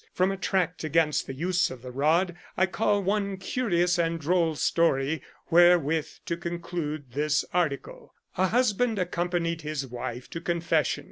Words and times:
From 0.13 0.31
a 0.31 0.37
tract 0.37 0.83
against 0.83 1.27
the 1.27 1.33
use 1.35 1.69
of 1.69 1.83
the 1.83 1.91
rod 1.91 2.35
I 2.57 2.65
cull 2.65 3.03
one 3.03 3.37
curious 3.37 3.99
and 3.99 4.19
droll 4.19 4.55
story, 4.55 5.21
wherewith 5.51 6.07
to 6.25 6.37
conclude 6.37 7.11
this 7.11 7.45
article:— 7.53 8.15
A 8.35 8.47
husband 8.47 8.97
accompanied 8.97 9.61
his 9.61 9.85
wife 9.85 10.27
to 10.31 10.41
confession. 10.41 10.99